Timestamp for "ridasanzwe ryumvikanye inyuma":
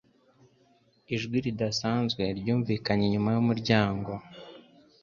1.45-3.29